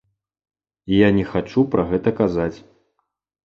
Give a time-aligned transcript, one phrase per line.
[0.93, 2.53] Я не хачу пра гэта казаць.